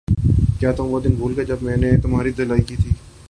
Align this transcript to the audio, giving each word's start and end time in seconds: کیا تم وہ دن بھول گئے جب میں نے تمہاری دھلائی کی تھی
کیا 0.59 0.71
تم 0.71 0.85
وہ 0.85 0.99
دن 0.99 1.15
بھول 1.15 1.33
گئے 1.35 1.45
جب 1.45 1.61
میں 1.61 1.77
نے 1.77 1.91
تمہاری 1.97 2.31
دھلائی 2.31 2.63
کی 2.63 2.75
تھی 2.75 2.89